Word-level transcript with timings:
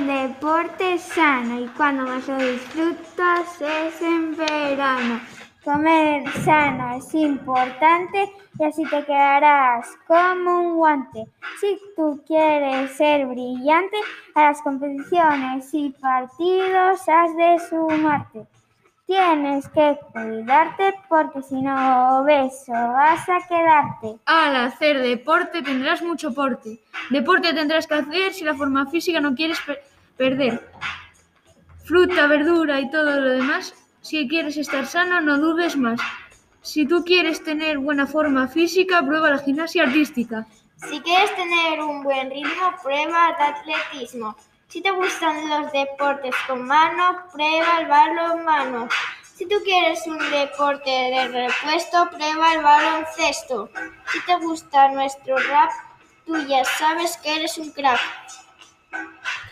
un 0.00 0.06
deporte 0.06 0.98
sano 0.98 1.60
y 1.60 1.66
cuando 1.68 2.04
más 2.04 2.26
lo 2.26 2.38
disfrutas 2.38 3.60
es 3.60 4.00
en 4.00 4.34
verano. 4.34 5.20
Comer 5.62 6.26
sano 6.42 6.96
es 6.96 7.14
importante 7.14 8.30
y 8.58 8.64
así 8.64 8.82
te 8.84 9.04
quedarás 9.04 9.86
como 10.06 10.60
un 10.60 10.76
guante. 10.76 11.26
Si 11.60 11.78
tú 11.96 12.22
quieres 12.26 12.92
ser 12.92 13.26
brillante, 13.26 13.96
a 14.34 14.44
las 14.44 14.62
competiciones 14.62 15.68
y 15.74 15.90
partidos 15.90 17.00
has 17.06 17.36
de 17.36 17.58
sumarte. 17.68 18.46
Tienes 19.10 19.68
que 19.70 19.98
cuidarte 20.12 20.94
porque 21.08 21.42
si 21.42 21.60
no 21.60 22.20
obeso 22.20 22.70
vas 22.70 23.28
a 23.28 23.40
quedarte. 23.48 24.20
Al 24.24 24.54
hacer 24.54 25.00
deporte 25.00 25.62
tendrás 25.62 26.00
mucho 26.00 26.32
porte. 26.32 26.78
Deporte 27.10 27.52
tendrás 27.52 27.88
que 27.88 27.94
hacer 27.94 28.32
si 28.32 28.44
la 28.44 28.54
forma 28.54 28.86
física 28.86 29.18
no 29.18 29.34
quieres 29.34 29.60
per- 29.62 29.82
perder. 30.16 30.64
Fruta, 31.84 32.28
verdura 32.28 32.78
y 32.78 32.88
todo 32.88 33.18
lo 33.20 33.30
demás. 33.30 33.74
Si 34.00 34.28
quieres 34.28 34.56
estar 34.56 34.86
sano, 34.86 35.20
no 35.20 35.38
dudes 35.38 35.76
más. 35.76 35.98
Si 36.62 36.86
tú 36.86 37.02
quieres 37.04 37.42
tener 37.42 37.78
buena 37.78 38.06
forma 38.06 38.46
física, 38.46 39.02
prueba 39.04 39.28
la 39.30 39.38
gimnasia 39.38 39.82
artística. 39.82 40.46
Si 40.88 41.00
quieres 41.00 41.34
tener 41.34 41.80
un 41.80 42.04
buen 42.04 42.30
ritmo, 42.30 42.74
prueba 42.80 43.30
el 43.30 43.54
atletismo. 43.54 44.36
Si 44.70 44.80
te 44.80 44.92
gustan 44.92 45.48
los 45.48 45.72
deportes 45.72 46.32
con 46.46 46.64
mano, 46.64 47.24
prueba 47.32 47.80
el 47.80 47.88
balonmano. 47.88 48.88
Si 49.34 49.44
tú 49.48 49.56
quieres 49.64 50.06
un 50.06 50.16
deporte 50.30 50.88
de 50.88 51.26
repuesto, 51.26 52.08
prueba 52.08 52.52
el 52.52 52.62
baloncesto. 52.62 53.68
Si 54.12 54.24
te 54.26 54.36
gusta 54.36 54.86
nuestro 54.90 55.36
rap, 55.38 55.72
tú 56.24 56.36
ya 56.46 56.64
sabes 56.64 57.16
que 57.16 57.34
eres 57.34 57.58
un 57.58 57.72
crack. 57.72 57.98